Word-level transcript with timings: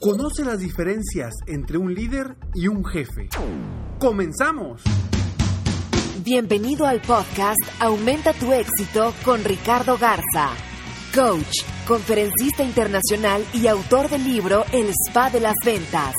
Conoce 0.00 0.44
las 0.44 0.60
diferencias 0.60 1.34
entre 1.46 1.76
un 1.76 1.92
líder 1.92 2.36
y 2.54 2.68
un 2.68 2.84
jefe. 2.84 3.28
¡Comenzamos! 3.98 4.82
Bienvenido 6.22 6.86
al 6.86 7.00
podcast 7.00 7.58
Aumenta 7.80 8.32
tu 8.32 8.52
éxito 8.52 9.12
con 9.24 9.42
Ricardo 9.44 9.98
Garza, 9.98 10.50
coach, 11.14 11.62
conferencista 11.86 12.62
internacional 12.62 13.44
y 13.54 13.66
autor 13.66 14.08
del 14.08 14.24
libro 14.24 14.64
El 14.72 14.90
Spa 14.90 15.30
de 15.30 15.40
las 15.40 15.56
Ventas. 15.64 16.14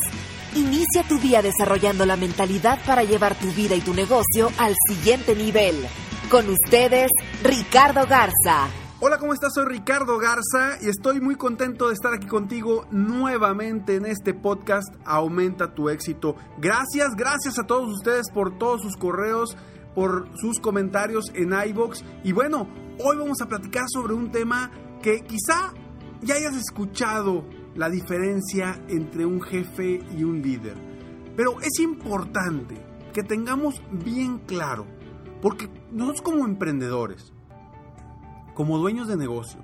Inicia 0.55 1.03
tu 1.07 1.17
día 1.19 1.41
desarrollando 1.41 2.05
la 2.05 2.17
mentalidad 2.17 2.79
para 2.85 3.03
llevar 3.03 3.35
tu 3.35 3.47
vida 3.51 3.75
y 3.75 3.81
tu 3.81 3.93
negocio 3.93 4.51
al 4.57 4.75
siguiente 4.89 5.35
nivel. 5.35 5.75
Con 6.29 6.49
ustedes, 6.49 7.11
Ricardo 7.43 8.05
Garza. 8.07 8.88
Hola, 9.01 9.17
¿cómo 9.17 9.31
estás? 9.31 9.53
Soy 9.53 9.63
Ricardo 9.63 10.17
Garza 10.17 10.77
y 10.81 10.89
estoy 10.89 11.21
muy 11.21 11.35
contento 11.35 11.87
de 11.87 11.93
estar 11.93 12.13
aquí 12.13 12.27
contigo 12.27 12.85
nuevamente 12.91 13.95
en 13.95 14.05
este 14.05 14.33
podcast 14.33 14.93
Aumenta 15.05 15.73
tu 15.73 15.87
éxito. 15.87 16.35
Gracias, 16.57 17.15
gracias 17.15 17.57
a 17.59 17.63
todos 17.65 17.87
ustedes 17.93 18.29
por 18.29 18.57
todos 18.57 18.81
sus 18.81 18.97
correos, 18.97 19.55
por 19.95 20.27
sus 20.35 20.59
comentarios 20.59 21.31
en 21.33 21.53
iBox. 21.53 22.03
Y 22.25 22.33
bueno, 22.33 22.67
hoy 23.01 23.15
vamos 23.15 23.39
a 23.41 23.47
platicar 23.47 23.85
sobre 23.87 24.15
un 24.15 24.31
tema 24.31 24.69
que 25.01 25.21
quizá 25.21 25.73
ya 26.21 26.35
hayas 26.35 26.57
escuchado 26.57 27.45
la 27.75 27.89
diferencia 27.89 28.83
entre 28.89 29.25
un 29.25 29.39
jefe 29.41 30.01
y 30.17 30.25
un 30.25 30.41
líder. 30.41 30.75
Pero 31.37 31.61
es 31.61 31.79
importante 31.79 32.75
que 33.13 33.23
tengamos 33.23 33.81
bien 33.93 34.39
claro, 34.39 34.85
porque 35.41 35.69
nosotros 35.89 36.21
como 36.21 36.45
emprendedores, 36.45 37.31
como 38.59 38.77
dueños 38.77 39.07
de 39.07 39.15
negocio, 39.15 39.61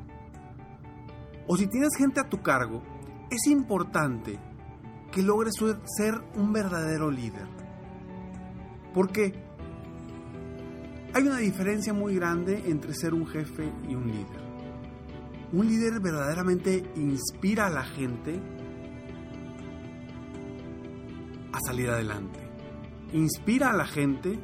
o 1.48 1.58
si 1.58 1.68
tienes 1.68 1.98
gente 1.98 2.22
a 2.22 2.30
tu 2.30 2.42
cargo, 2.42 2.82
es 3.30 3.46
importante 3.48 4.40
que 5.12 5.22
logres 5.22 5.56
ser 5.98 6.22
un 6.38 6.54
verdadero 6.54 7.12
líder. 7.12 7.46
Porque 8.94 9.34
hay 11.14 11.24
una 11.24 11.40
diferencia 11.40 11.92
muy 11.92 12.16
grande 12.16 12.70
entre 12.70 12.94
ser 12.94 13.14
un 13.14 13.28
jefe 13.28 13.70
y 13.86 13.96
un 13.96 14.08
líder. 14.08 14.42
Un 15.52 15.68
líder 15.68 16.00
verdaderamente 16.00 16.90
inspira 16.96 17.68
a 17.68 17.70
la 17.70 17.84
gente 17.84 18.40
a 21.52 21.60
salir 21.68 21.90
adelante. 21.90 22.40
Inspira 23.12 23.72
a 23.72 23.74
la 23.74 23.88
gente 23.88 24.40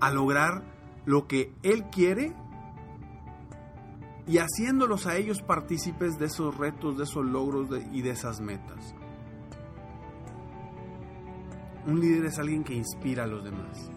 a 0.00 0.10
lograr 0.10 0.64
lo 1.06 1.28
que 1.28 1.52
él 1.62 1.84
quiere 1.92 2.34
y 4.28 4.36
haciéndolos 4.38 5.06
a 5.06 5.16
ellos 5.16 5.40
partícipes 5.40 6.18
de 6.18 6.26
esos 6.26 6.56
retos, 6.56 6.98
de 6.98 7.04
esos 7.04 7.24
logros 7.24 7.68
y 7.90 8.02
de 8.02 8.10
esas 8.10 8.40
metas. 8.40 8.94
Un 11.86 11.98
líder 11.98 12.26
es 12.26 12.38
alguien 12.38 12.62
que 12.62 12.74
inspira 12.74 13.24
a 13.24 13.26
los 13.26 13.42
demás. 13.42 13.90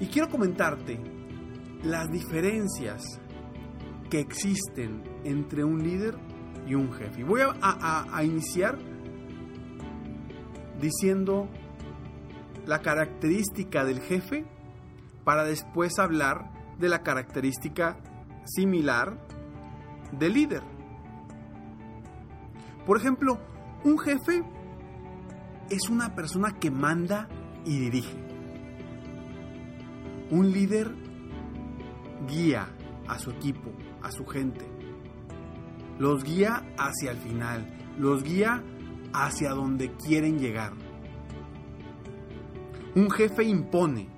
Y 0.00 0.06
quiero 0.06 0.30
comentarte 0.30 0.98
las 1.84 2.10
diferencias 2.10 3.20
que 4.08 4.20
existen 4.20 5.02
entre 5.24 5.62
un 5.62 5.82
líder 5.82 6.16
y 6.66 6.74
un 6.74 6.90
jefe. 6.94 7.24
Voy 7.24 7.42
a, 7.42 8.06
a 8.10 8.24
iniciar 8.24 8.78
diciendo 10.80 11.46
la 12.64 12.80
característica 12.80 13.84
del 13.84 14.00
jefe 14.00 14.46
para 15.24 15.44
después 15.44 15.98
hablar 15.98 16.50
de 16.78 16.88
la 16.88 17.02
característica 17.02 17.98
similar 18.46 19.18
de 20.12 20.28
líder. 20.28 20.62
Por 22.86 22.96
ejemplo, 22.96 23.38
un 23.84 23.98
jefe 23.98 24.44
es 25.70 25.88
una 25.88 26.14
persona 26.14 26.52
que 26.58 26.70
manda 26.70 27.28
y 27.64 27.78
dirige. 27.78 28.16
Un 30.30 30.52
líder 30.52 30.94
guía 32.28 32.68
a 33.08 33.18
su 33.18 33.30
equipo, 33.30 33.72
a 34.02 34.10
su 34.10 34.24
gente. 34.26 34.66
Los 35.98 36.24
guía 36.24 36.62
hacia 36.78 37.10
el 37.10 37.18
final, 37.18 37.66
los 37.98 38.22
guía 38.22 38.62
hacia 39.12 39.50
donde 39.50 39.92
quieren 39.92 40.38
llegar. 40.38 40.72
Un 42.94 43.10
jefe 43.10 43.44
impone, 43.44 44.08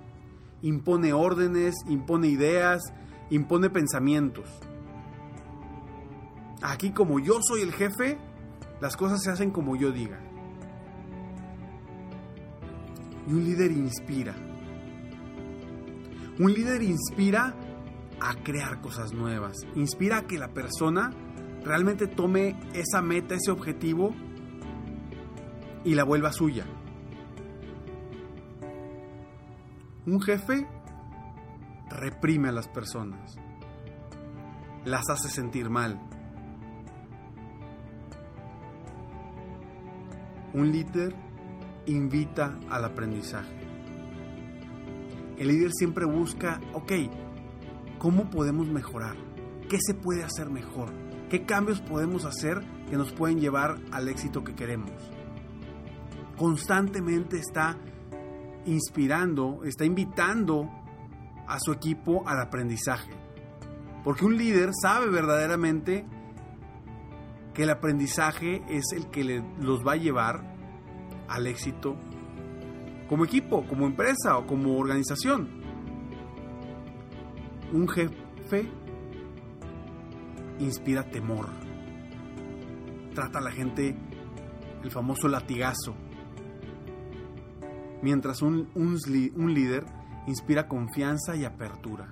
impone 0.62 1.12
órdenes, 1.12 1.74
impone 1.88 2.28
ideas, 2.28 2.82
impone 3.30 3.70
pensamientos. 3.70 4.48
Aquí 6.62 6.90
como 6.90 7.20
yo 7.20 7.38
soy 7.42 7.62
el 7.62 7.72
jefe, 7.72 8.18
las 8.80 8.96
cosas 8.96 9.22
se 9.22 9.30
hacen 9.30 9.50
como 9.50 9.76
yo 9.76 9.92
diga. 9.92 10.20
Y 13.28 13.32
un 13.32 13.44
líder 13.44 13.72
inspira. 13.72 14.34
Un 16.38 16.52
líder 16.52 16.82
inspira 16.82 17.54
a 18.20 18.34
crear 18.42 18.80
cosas 18.80 19.12
nuevas. 19.12 19.56
Inspira 19.74 20.18
a 20.18 20.26
que 20.26 20.38
la 20.38 20.48
persona 20.48 21.10
realmente 21.64 22.06
tome 22.06 22.58
esa 22.72 23.02
meta, 23.02 23.34
ese 23.34 23.50
objetivo 23.50 24.14
y 25.84 25.94
la 25.94 26.04
vuelva 26.04 26.32
suya. 26.32 26.64
Un 30.06 30.20
jefe 30.22 30.66
reprime 31.90 32.48
a 32.48 32.52
las 32.52 32.68
personas, 32.68 33.36
las 34.84 35.08
hace 35.10 35.28
sentir 35.28 35.70
mal. 35.70 36.00
Un 40.54 40.72
líder 40.72 41.14
invita 41.86 42.58
al 42.70 42.84
aprendizaje. 42.84 43.56
El 45.36 45.48
líder 45.48 45.70
siempre 45.72 46.04
busca, 46.04 46.60
ok, 46.72 46.92
¿cómo 47.98 48.28
podemos 48.30 48.66
mejorar? 48.68 49.16
¿Qué 49.68 49.78
se 49.80 49.94
puede 49.94 50.24
hacer 50.24 50.50
mejor? 50.50 50.90
¿Qué 51.28 51.44
cambios 51.44 51.80
podemos 51.80 52.24
hacer 52.24 52.60
que 52.88 52.96
nos 52.96 53.12
pueden 53.12 53.38
llevar 53.38 53.76
al 53.92 54.08
éxito 54.08 54.42
que 54.42 54.54
queremos? 54.54 54.90
Constantemente 56.36 57.38
está 57.38 57.76
inspirando, 58.64 59.60
está 59.64 59.84
invitando 59.84 60.70
a 61.48 61.58
su 61.58 61.72
equipo 61.72 62.22
al 62.26 62.40
aprendizaje. 62.40 63.10
Porque 64.04 64.24
un 64.24 64.36
líder 64.36 64.70
sabe 64.80 65.08
verdaderamente 65.08 66.06
que 67.54 67.64
el 67.64 67.70
aprendizaje 67.70 68.62
es 68.68 68.92
el 68.94 69.08
que 69.10 69.42
los 69.60 69.84
va 69.84 69.92
a 69.92 69.96
llevar 69.96 70.54
al 71.28 71.46
éxito 71.46 71.96
como 73.08 73.24
equipo, 73.24 73.66
como 73.66 73.86
empresa 73.86 74.38
o 74.38 74.46
como 74.46 74.78
organización. 74.78 75.48
Un 77.72 77.88
jefe 77.88 78.70
inspira 80.58 81.02
temor. 81.04 81.48
Trata 83.14 83.38
a 83.38 83.42
la 83.42 83.50
gente 83.50 83.96
el 84.82 84.90
famoso 84.90 85.26
latigazo. 85.28 85.94
Mientras 88.02 88.42
un, 88.42 88.68
un 88.74 89.54
líder 89.54 89.84
inspira 90.28 90.68
confianza 90.68 91.36
y 91.36 91.44
apertura. 91.44 92.08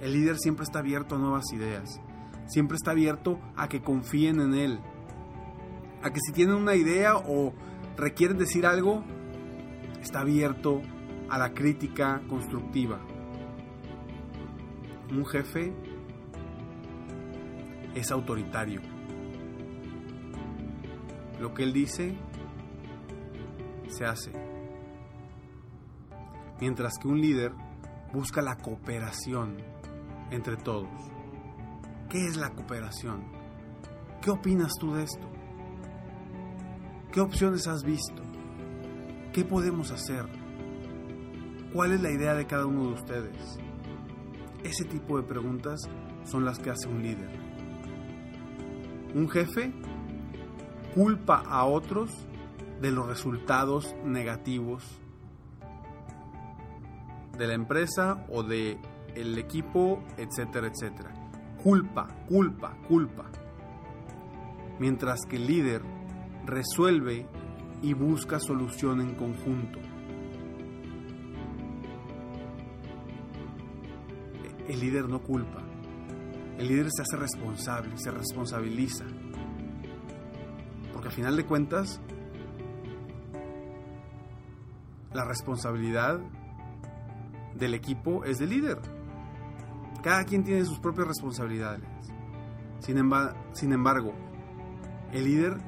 El 0.00 0.12
líder 0.12 0.38
siempre 0.38 0.64
está 0.64 0.78
abierto 0.78 1.16
a 1.16 1.18
nuevas 1.18 1.52
ideas. 1.52 2.00
siempre 2.46 2.76
está 2.76 2.90
abierto 2.90 3.38
a 3.56 3.68
que 3.68 3.80
confíen 3.80 4.40
en 4.40 4.54
él. 4.54 4.80
A 6.02 6.10
que 6.10 6.18
si 6.20 6.32
tienen 6.32 6.56
una 6.56 6.74
idea 6.74 7.16
o 7.16 7.52
requieren 7.96 8.38
decir 8.38 8.66
algo, 8.66 9.04
está 10.00 10.20
abierto 10.20 10.80
a 11.28 11.38
la 11.38 11.52
crítica 11.52 12.22
constructiva. 12.28 12.98
Un 15.12 15.24
jefe 15.26 15.72
es 17.94 18.10
autoritario. 18.10 18.80
Lo 21.40 21.54
que 21.54 21.62
él 21.62 21.72
dice 21.72 22.16
se 23.88 24.04
hace. 24.04 24.32
Mientras 26.60 26.98
que 26.98 27.08
un 27.08 27.20
líder 27.20 27.52
busca 28.12 28.42
la 28.42 28.56
cooperación 28.56 29.56
entre 30.30 30.56
todos. 30.56 30.90
¿Qué 32.08 32.26
es 32.26 32.36
la 32.36 32.50
cooperación? 32.50 33.22
¿Qué 34.20 34.30
opinas 34.30 34.72
tú 34.78 34.94
de 34.94 35.04
esto? 35.04 35.28
¿Qué 37.12 37.20
opciones 37.20 37.66
has 37.66 37.82
visto? 37.82 38.22
¿Qué 39.32 39.44
podemos 39.44 39.90
hacer? 39.90 40.26
¿Cuál 41.72 41.92
es 41.92 42.02
la 42.02 42.10
idea 42.10 42.34
de 42.34 42.46
cada 42.46 42.66
uno 42.66 42.88
de 42.88 42.94
ustedes? 42.94 43.58
Ese 44.64 44.84
tipo 44.84 45.16
de 45.16 45.22
preguntas 45.22 45.80
son 46.24 46.44
las 46.44 46.58
que 46.58 46.70
hace 46.70 46.88
un 46.88 47.02
líder. 47.02 47.30
Un 49.14 49.28
jefe 49.28 49.72
culpa 50.94 51.42
a 51.46 51.64
otros 51.64 52.26
de 52.80 52.90
los 52.90 53.06
resultados 53.06 53.94
negativos 54.04 55.00
de 57.40 57.46
la 57.46 57.54
empresa 57.54 58.26
o 58.28 58.42
de 58.42 58.78
el 59.14 59.38
equipo, 59.38 60.04
etcétera, 60.18 60.68
etcétera. 60.68 61.10
Culpa, 61.62 62.06
culpa, 62.28 62.76
culpa. 62.86 63.30
Mientras 64.78 65.20
que 65.26 65.36
el 65.36 65.46
líder 65.46 65.80
resuelve 66.44 67.26
y 67.80 67.94
busca 67.94 68.38
solución 68.40 69.00
en 69.00 69.14
conjunto. 69.14 69.78
El 74.68 74.80
líder 74.80 75.08
no 75.08 75.22
culpa. 75.22 75.62
El 76.58 76.68
líder 76.68 76.88
se 76.90 77.00
hace 77.00 77.16
responsable, 77.16 77.96
se 77.96 78.10
responsabiliza. 78.10 79.06
Porque 80.92 81.08
al 81.08 81.14
final 81.14 81.36
de 81.38 81.46
cuentas, 81.46 82.02
la 85.14 85.24
responsabilidad 85.24 86.20
del 87.60 87.74
equipo 87.74 88.24
es 88.24 88.38
del 88.38 88.50
líder. 88.50 88.80
Cada 90.02 90.24
quien 90.24 90.42
tiene 90.42 90.64
sus 90.64 90.80
propias 90.80 91.06
responsabilidades. 91.06 91.84
Sin, 92.80 92.96
sin 93.52 93.72
embargo, 93.72 94.12
el 95.12 95.24
líder 95.24 95.58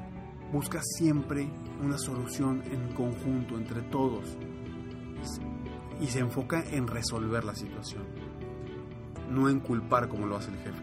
busca 0.51 0.81
siempre 0.83 1.49
una 1.83 1.99
solución 1.99 2.63
en 2.71 2.95
conjunto 2.95 3.57
entre 3.57 3.83
todos 3.83 4.37
y 6.01 6.07
se 6.07 6.21
enfoca 6.21 6.65
en 6.71 6.87
resolver 6.87 7.45
la 7.45 7.55
situación, 7.55 8.05
no 9.31 9.49
en 9.49 9.61
culpar 9.61 10.09
como 10.09 10.27
lo 10.27 10.37
hace 10.37 10.51
el 10.51 10.59
jefe. 10.59 10.83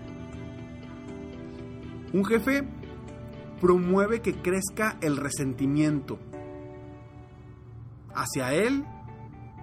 Un 2.13 2.25
jefe 2.25 2.67
promueve 3.59 4.21
que 4.21 4.33
crezca 4.33 4.97
el 5.01 5.17
resentimiento 5.17 6.19
hacia 8.13 8.53
él 8.53 8.85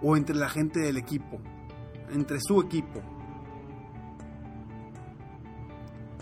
o 0.03 0.17
entre 0.17 0.37
la 0.37 0.49
gente 0.49 0.81
del 0.81 0.97
equipo, 0.97 1.41
entre 2.11 2.39
su 2.41 2.61
equipo. 2.61 3.03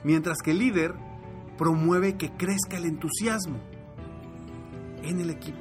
Mientras 0.05 0.39
que 0.43 0.51
el 0.51 0.59
líder 0.59 0.95
promueve 1.57 2.17
que 2.17 2.31
crezca 2.33 2.77
el 2.77 2.87
entusiasmo 2.87 3.59
en 5.03 5.21
el 5.21 5.31
equipo. 5.31 5.61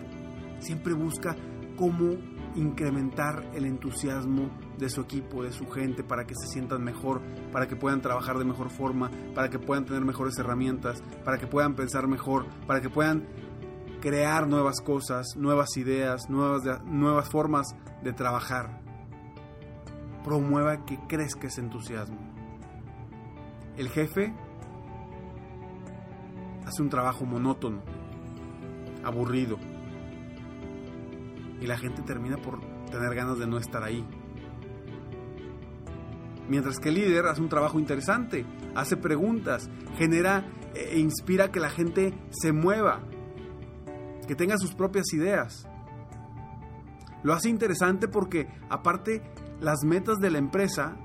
Siempre 0.60 0.94
busca 0.94 1.36
cómo 1.76 2.18
incrementar 2.56 3.50
el 3.54 3.66
entusiasmo 3.66 4.50
de 4.78 4.90
su 4.90 5.02
equipo, 5.02 5.44
de 5.44 5.52
su 5.52 5.68
gente, 5.68 6.04
para 6.04 6.26
que 6.26 6.36
se 6.36 6.48
sientan 6.48 6.84
mejor, 6.84 7.22
para 7.52 7.68
que 7.68 7.76
puedan 7.76 8.02
trabajar 8.02 8.38
de 8.38 8.46
mejor 8.46 8.70
forma, 8.70 9.10
para 9.34 9.50
que 9.50 9.60
puedan 9.60 9.86
tener 9.86 10.04
mejores 10.04 10.38
herramientas, 10.38 11.02
para 11.24 11.38
que 11.38 11.48
puedan 11.48 11.76
pensar 11.76 12.08
mejor, 12.08 12.46
para 12.68 12.82
que 12.82 12.90
puedan 12.90 13.28
crear 14.04 14.50
nuevas 14.50 14.82
cosas, 14.82 15.38
nuevas 15.38 15.78
ideas, 15.78 16.30
nuevas, 16.30 16.84
nuevas 16.84 17.30
formas 17.30 17.74
de 18.04 18.12
trabajar. 18.12 18.82
Promueva 20.26 20.84
que 20.84 21.00
crezca 21.08 21.48
ese 21.48 21.62
entusiasmo. 21.62 22.18
El 23.78 23.88
jefe 23.88 24.34
hace 26.66 26.82
un 26.82 26.90
trabajo 26.90 27.24
monótono, 27.24 27.82
aburrido, 29.06 29.58
y 31.62 31.66
la 31.66 31.78
gente 31.78 32.02
termina 32.02 32.36
por 32.36 32.60
tener 32.92 33.16
ganas 33.16 33.40
de 33.40 33.48
no 33.48 33.58
estar 33.58 33.84
ahí. 33.84 34.06
Mientras 36.50 36.78
que 36.78 36.90
el 36.90 36.96
líder 36.96 37.28
hace 37.28 37.40
un 37.40 37.48
trabajo 37.48 37.80
interesante, 37.80 38.46
hace 38.76 38.98
preguntas, 38.98 39.70
genera 39.98 40.44
e 40.76 41.00
inspira 41.00 41.54
que 41.54 41.62
la 41.62 41.70
gente 41.70 42.14
se 42.32 42.52
mueva, 42.52 43.00
que 44.34 44.38
tenga 44.38 44.58
sus 44.58 44.74
propias 44.74 45.14
ideas. 45.14 45.70
Lo 47.22 47.36
hace 47.36 47.50
interesante 47.50 48.08
porque 48.08 48.48
aparte 48.68 49.22
las 49.62 49.84
metas 49.84 50.18
de 50.18 50.32
la 50.32 50.40
empresa 50.40 50.98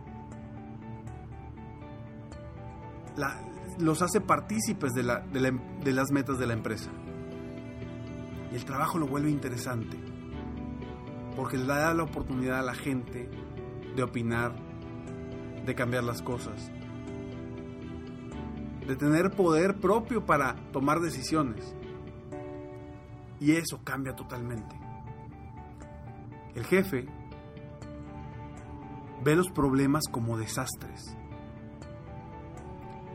los 3.79 4.01
hace 4.01 4.23
partícipes 4.23 4.95
de, 4.95 5.03
de 5.03 5.93
las 5.93 6.11
metas 6.11 6.39
de 6.39 6.47
la 6.47 6.55
empresa. 6.55 6.91
Y 8.51 8.55
el 8.55 8.65
trabajo 8.65 8.97
lo 8.97 9.07
vuelve 9.07 9.31
interesante 9.31 9.99
porque 11.37 11.59
le 11.59 11.67
da 11.67 11.93
la 11.93 12.05
oportunidad 12.05 12.61
a 12.61 12.63
la 12.63 12.75
gente 12.75 13.29
de 13.95 14.03
opinar, 14.03 14.57
de 15.67 15.75
cambiar 15.75 16.03
las 16.03 16.23
cosas, 16.23 16.71
de 18.87 18.97
tener 18.97 19.33
poder 19.33 19.77
propio 19.81 20.25
para 20.25 20.55
tomar 20.73 21.01
decisiones. 21.01 21.75
Y 23.40 23.52
eso 23.52 23.81
cambia 23.85 24.14
totalmente. 24.14 24.79
El 26.55 26.64
jefe 26.64 27.06
ve 29.23 29.37
los 29.37 29.50
problemas 29.50 30.05
como 30.11 30.37
desastres, 30.38 31.17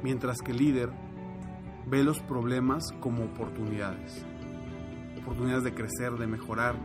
mientras 0.02 0.40
que 0.40 0.52
el 0.52 0.58
líder 0.58 0.92
ve 1.86 2.04
los 2.04 2.20
problemas 2.22 2.92
como 3.00 3.26
oportunidades. 3.26 4.26
Oportunidades 5.22 5.64
de 5.64 5.74
crecer, 5.74 6.14
de 6.14 6.28
mejorar, 6.28 6.76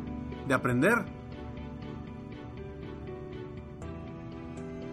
de 0.47 0.55
aprender. 0.55 1.05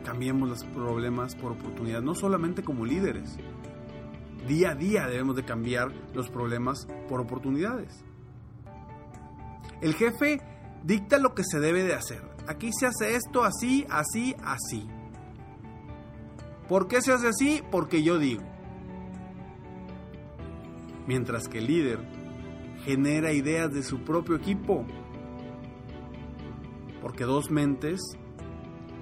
Cambiemos 0.04 0.50
los 0.50 0.64
problemas 0.66 1.36
por 1.36 1.54
oportunidades, 1.54 2.04
no 2.04 2.16
solamente 2.16 2.64
como 2.64 2.86
líderes. 2.86 3.38
Día 4.48 4.72
a 4.72 4.76
día 4.76 5.08
debemos 5.08 5.36
de 5.36 5.44
cambiar 5.44 5.92
los 6.14 6.30
problemas 6.30 6.88
por 7.10 7.20
oportunidades. 7.20 8.04
El 9.86 9.94
jefe 9.94 10.42
dicta 10.84 11.20
lo 11.20 11.36
que 11.36 11.44
se 11.44 11.60
debe 11.60 11.84
de 11.84 11.94
hacer. 11.94 12.20
Aquí 12.48 12.72
se 12.74 12.88
hace 12.88 13.16
esto 13.16 13.44
así, 13.44 13.86
así, 13.88 14.36
así. 14.44 14.90
¿Por 16.68 16.88
qué 16.88 17.04
se 17.04 17.14
hace 17.14 17.28
así? 17.28 17.62
Porque 17.70 18.02
yo 18.02 18.18
digo. 18.18 18.42
Mientras 21.06 21.48
que 21.48 21.60
el 21.60 21.68
líder 21.68 22.00
genera 22.84 23.32
ideas 23.32 23.72
de 23.72 23.84
su 23.84 24.04
propio 24.04 24.36
equipo. 24.38 24.88
Porque 27.00 27.26
dos 27.26 27.52
mentes 27.52 28.02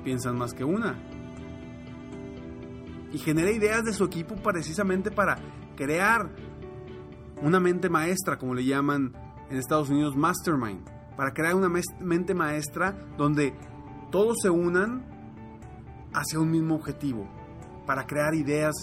piensan 0.04 0.38
más 0.38 0.54
que 0.54 0.66
una. 0.66 1.02
Y 3.14 3.20
genera 3.20 3.52
ideas 3.52 3.86
de 3.86 3.94
su 3.94 4.04
equipo 4.04 4.36
precisamente 4.36 5.12
para 5.12 5.38
crear 5.78 6.30
una 7.42 7.62
mente 7.62 7.90
maestra, 7.90 8.38
como 8.38 8.54
le 8.54 8.66
llaman 8.66 9.23
en 9.54 9.60
Estados 9.60 9.92
Unidos 9.92 10.16
Mastermind, 10.16 10.84
para 11.16 11.32
crear 11.32 11.54
una 11.54 11.70
mente 12.00 12.34
maestra 12.34 12.98
donde 13.18 13.54
todos 14.10 14.38
se 14.42 14.50
unan 14.50 15.06
hacia 16.12 16.40
un 16.40 16.50
mismo 16.50 16.74
objetivo, 16.74 17.30
para 17.86 18.08
crear 18.08 18.34
ideas 18.34 18.74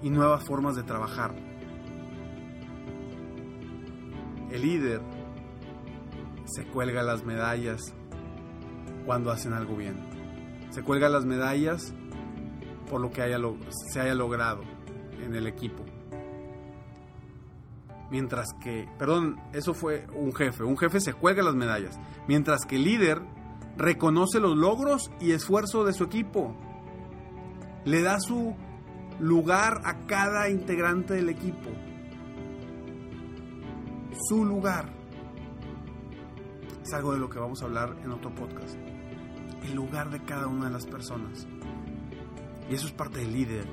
y 0.00 0.10
nuevas 0.10 0.44
formas 0.44 0.76
de 0.76 0.84
trabajar. 0.84 1.34
El 4.52 4.62
líder 4.62 5.00
se 6.44 6.64
cuelga 6.68 7.02
las 7.02 7.24
medallas 7.24 7.80
cuando 9.06 9.32
hacen 9.32 9.54
algo 9.54 9.74
bien. 9.74 10.08
Se 10.70 10.84
cuelga 10.84 11.08
las 11.08 11.24
medallas 11.24 11.92
por 12.88 13.00
lo 13.00 13.10
que 13.10 13.22
se 13.92 14.00
haya 14.00 14.14
logrado 14.14 14.62
en 15.20 15.34
el 15.34 15.48
equipo. 15.48 15.87
Mientras 18.10 18.54
que, 18.54 18.88
perdón, 18.98 19.40
eso 19.52 19.74
fue 19.74 20.06
un 20.14 20.34
jefe. 20.34 20.64
Un 20.64 20.78
jefe 20.78 21.00
se 21.00 21.12
cuelga 21.12 21.42
las 21.42 21.54
medallas. 21.54 21.98
Mientras 22.26 22.64
que 22.64 22.76
el 22.76 22.84
líder 22.84 23.20
reconoce 23.78 24.40
los 24.40 24.56
logros 24.56 25.10
y 25.20 25.32
esfuerzo 25.32 25.84
de 25.84 25.92
su 25.92 26.04
equipo. 26.04 26.54
Le 27.84 28.02
da 28.02 28.18
su 28.20 28.54
lugar 29.20 29.80
a 29.84 30.06
cada 30.06 30.50
integrante 30.50 31.14
del 31.14 31.28
equipo. 31.28 31.70
Su 34.28 34.44
lugar. 34.44 34.92
Es 36.82 36.92
algo 36.92 37.12
de 37.12 37.18
lo 37.18 37.30
que 37.30 37.38
vamos 37.38 37.62
a 37.62 37.66
hablar 37.66 37.96
en 38.02 38.10
otro 38.10 38.34
podcast. 38.34 38.76
El 39.62 39.74
lugar 39.74 40.10
de 40.10 40.24
cada 40.24 40.48
una 40.48 40.66
de 40.66 40.72
las 40.72 40.86
personas. 40.86 41.46
Y 42.70 42.74
eso 42.74 42.86
es 42.86 42.92
parte 42.92 43.20
del 43.20 43.32
líder. 43.32 43.66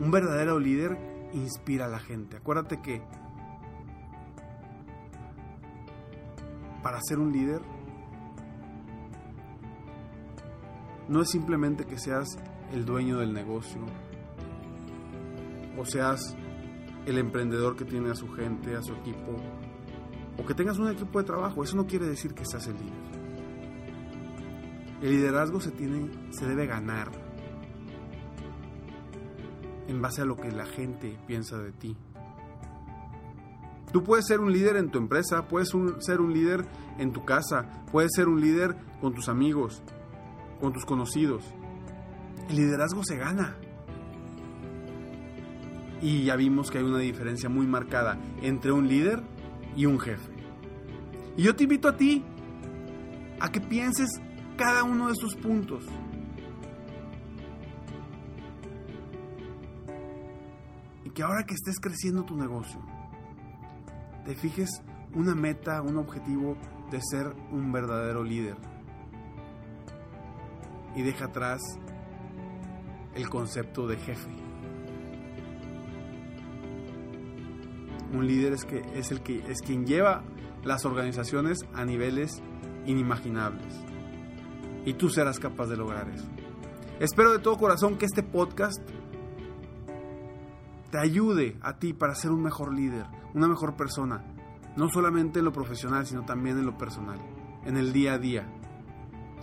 Un 0.00 0.10
verdadero 0.10 0.58
líder 0.58 0.98
inspira 1.34 1.86
a 1.86 1.88
la 1.88 1.98
gente. 1.98 2.38
Acuérdate 2.38 2.80
que 2.80 3.02
para 6.94 7.02
ser 7.02 7.18
un 7.18 7.32
líder 7.32 7.60
no 11.08 11.22
es 11.22 11.28
simplemente 11.28 11.86
que 11.86 11.98
seas 11.98 12.38
el 12.72 12.84
dueño 12.84 13.18
del 13.18 13.32
negocio 13.32 13.80
o 15.76 15.84
seas 15.84 16.36
el 17.04 17.18
emprendedor 17.18 17.74
que 17.74 17.84
tiene 17.84 18.12
a 18.12 18.14
su 18.14 18.28
gente, 18.28 18.76
a 18.76 18.82
su 18.82 18.92
equipo, 18.92 19.34
o 20.38 20.46
que 20.46 20.54
tengas 20.54 20.78
un 20.78 20.88
equipo 20.88 21.18
de 21.18 21.24
trabajo. 21.24 21.64
Eso 21.64 21.76
no 21.76 21.84
quiere 21.84 22.06
decir 22.06 22.32
que 22.32 22.46
seas 22.46 22.68
el 22.68 22.74
líder. 22.74 22.92
El 25.02 25.10
liderazgo 25.10 25.58
se 25.58 25.72
tiene, 25.72 26.12
se 26.30 26.46
debe 26.46 26.68
ganar 26.68 27.10
en 29.88 30.00
base 30.00 30.22
a 30.22 30.24
lo 30.24 30.36
que 30.36 30.52
la 30.52 30.66
gente 30.66 31.18
piensa 31.26 31.58
de 31.58 31.72
ti. 31.72 31.96
Tú 33.94 34.02
puedes 34.02 34.26
ser 34.26 34.40
un 34.40 34.52
líder 34.52 34.76
en 34.76 34.90
tu 34.90 34.98
empresa, 34.98 35.46
puedes 35.46 35.68
ser 36.00 36.20
un 36.20 36.32
líder 36.32 36.66
en 36.98 37.12
tu 37.12 37.24
casa, 37.24 37.84
puedes 37.92 38.10
ser 38.12 38.26
un 38.26 38.40
líder 38.40 38.74
con 39.00 39.14
tus 39.14 39.28
amigos, 39.28 39.84
con 40.60 40.72
tus 40.72 40.84
conocidos. 40.84 41.44
El 42.48 42.56
liderazgo 42.56 43.04
se 43.04 43.16
gana. 43.16 43.56
Y 46.02 46.24
ya 46.24 46.34
vimos 46.34 46.72
que 46.72 46.78
hay 46.78 46.84
una 46.84 46.98
diferencia 46.98 47.48
muy 47.48 47.68
marcada 47.68 48.18
entre 48.42 48.72
un 48.72 48.88
líder 48.88 49.22
y 49.76 49.86
un 49.86 50.00
jefe. 50.00 50.32
Y 51.36 51.44
yo 51.44 51.54
te 51.54 51.62
invito 51.62 51.86
a 51.86 51.96
ti 51.96 52.24
a 53.38 53.52
que 53.52 53.60
pienses 53.60 54.08
cada 54.56 54.82
uno 54.82 55.06
de 55.06 55.12
estos 55.12 55.36
puntos. 55.36 55.84
Y 61.04 61.10
que 61.10 61.22
ahora 61.22 61.44
que 61.46 61.54
estés 61.54 61.78
creciendo 61.78 62.24
tu 62.24 62.36
negocio, 62.36 62.80
te 64.24 64.34
fijes 64.34 64.82
una 65.14 65.34
meta, 65.34 65.82
un 65.82 65.96
objetivo 65.96 66.56
de 66.90 67.00
ser 67.02 67.34
un 67.50 67.72
verdadero 67.72 68.22
líder. 68.22 68.56
Y 70.96 71.02
deja 71.02 71.26
atrás 71.26 71.60
el 73.14 73.28
concepto 73.28 73.86
de 73.86 73.96
jefe. 73.96 74.30
Un 78.12 78.26
líder 78.26 78.52
es, 78.52 78.64
que, 78.64 78.82
es, 78.94 79.10
el 79.10 79.22
que, 79.22 79.38
es 79.50 79.60
quien 79.60 79.86
lleva 79.86 80.22
las 80.62 80.84
organizaciones 80.84 81.58
a 81.74 81.84
niveles 81.84 82.42
inimaginables. 82.86 83.74
Y 84.84 84.94
tú 84.94 85.10
serás 85.10 85.40
capaz 85.40 85.66
de 85.66 85.76
lograr 85.76 86.08
eso. 86.10 86.28
Espero 87.00 87.32
de 87.32 87.40
todo 87.40 87.56
corazón 87.56 87.98
que 87.98 88.06
este 88.06 88.22
podcast 88.22 88.80
te 90.90 90.98
ayude 90.98 91.56
a 91.60 91.78
ti 91.78 91.92
para 91.92 92.14
ser 92.14 92.30
un 92.30 92.42
mejor 92.42 92.72
líder, 92.72 93.06
una 93.34 93.48
mejor 93.48 93.76
persona, 93.76 94.24
no 94.76 94.88
solamente 94.88 95.40
en 95.40 95.44
lo 95.44 95.52
profesional, 95.52 96.06
sino 96.06 96.24
también 96.24 96.56
en 96.58 96.64
lo 96.66 96.78
personal, 96.78 97.18
en 97.64 97.76
el 97.76 97.92
día 97.92 98.14
a 98.14 98.18
día, 98.18 98.46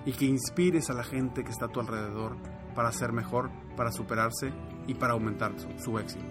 y 0.05 0.13
que 0.13 0.25
inspires 0.25 0.89
a 0.89 0.93
la 0.93 1.03
gente 1.03 1.43
que 1.43 1.51
está 1.51 1.65
a 1.65 1.69
tu 1.69 1.79
alrededor 1.79 2.37
para 2.75 2.91
ser 2.91 3.11
mejor, 3.11 3.51
para 3.75 3.91
superarse 3.91 4.51
y 4.87 4.95
para 4.95 5.13
aumentar 5.13 5.53
su, 5.77 5.99
éxito. 5.99 6.25